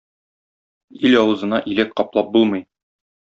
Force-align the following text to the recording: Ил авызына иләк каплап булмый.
Ил 1.09 1.17
авызына 1.19 1.59
иләк 1.73 1.91
каплап 2.01 2.33
булмый. 2.39 2.65